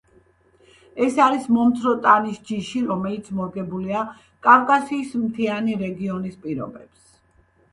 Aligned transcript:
ეს 1.07 1.17
არის 1.25 1.43
მომცრო 1.57 1.91
ტანის 2.05 2.39
ჯიში, 2.47 2.81
რომელიც 2.91 3.29
მორგებულია 3.41 4.01
კავკასიის 4.49 5.13
მთიანი 5.27 5.77
რეგიონის 5.85 6.41
პირობებს. 6.49 7.15